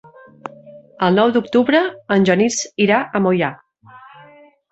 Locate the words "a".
3.03-3.21